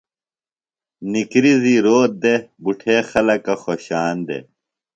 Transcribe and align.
نکریزی 1.11 1.75
روت 1.85 2.11
دےۡ۔ 2.21 2.41
بُٹھےخلکہ 2.63 3.55
خوۡشان 3.61 4.15
دےۡ۔ 4.27 4.43